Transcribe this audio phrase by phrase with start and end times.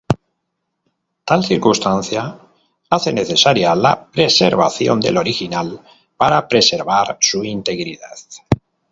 [1.23, 2.35] Tal circunstancia
[2.89, 5.79] hace necesaria la preservación del "original"
[6.17, 8.17] para preservar su integridad.